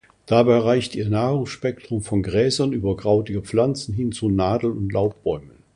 [0.25, 5.51] Dabei reicht ihr Nahrungsspektrum von Gräsern über krautige Pflanzen hin zu Nadel- und Laubbäumen.